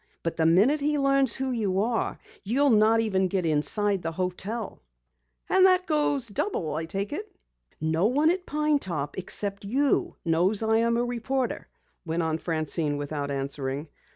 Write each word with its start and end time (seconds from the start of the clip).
But 0.23 0.35
the 0.35 0.47
minute 0.47 0.79
he 0.81 0.97
learns 0.97 1.35
who 1.35 1.51
you 1.51 1.79
are 1.81 2.17
you'll 2.43 2.71
not 2.71 3.01
even 3.01 3.27
get 3.27 3.45
inside 3.45 4.01
the 4.01 4.11
hotel." 4.11 4.81
"And 5.47 5.67
that 5.67 5.85
goes 5.85 6.27
double, 6.27 6.73
I 6.73 6.85
take 6.85 7.13
it?" 7.13 7.31
"No 7.79 8.07
one 8.07 8.31
at 8.31 8.47
Pine 8.47 8.79
Top 8.79 9.15
except 9.15 9.63
you 9.63 10.15
knows 10.25 10.63
I 10.63 10.77
am 10.77 10.97
a 10.97 11.05
reporter," 11.05 11.67
went 12.03 12.23
on 12.23 12.39
Francine 12.39 12.97
without 12.97 13.29
answering. 13.29 13.89